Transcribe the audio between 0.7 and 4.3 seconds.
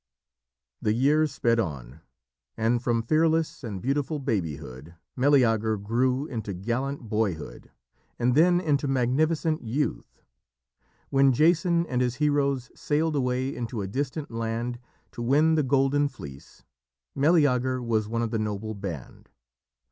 The years sped on, and from fearless and beautiful